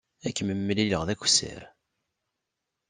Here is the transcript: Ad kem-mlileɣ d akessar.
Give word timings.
Ad 0.25 0.33
kem-mlileɣ 0.35 1.01
d 1.07 1.09
akessar. 1.13 1.61